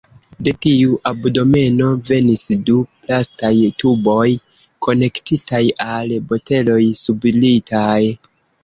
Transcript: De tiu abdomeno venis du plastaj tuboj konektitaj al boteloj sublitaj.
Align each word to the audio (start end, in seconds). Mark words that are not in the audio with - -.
De 0.45 0.51
tiu 0.65 0.95
abdomeno 1.09 1.89
venis 2.11 2.41
du 2.71 2.79
plastaj 3.03 3.53
tuboj 3.83 4.25
konektitaj 4.89 5.63
al 5.91 6.19
boteloj 6.33 6.83
sublitaj. 7.07 7.97